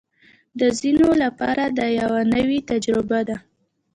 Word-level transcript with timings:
د 0.59 0.61
ځینو 0.79 1.07
لپاره 1.23 1.63
دا 1.77 1.87
یوه 2.01 2.21
نوې 2.33 2.59
تجربه 2.71 3.19
ده 3.27 3.37